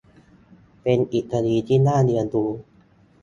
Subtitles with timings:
[0.83, 2.51] เป็นอีกคดีที่น่าเรียนรู้